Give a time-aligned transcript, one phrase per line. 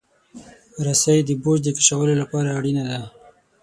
[0.85, 3.01] رسۍ د بوج د کشولو لپاره اړینه ده.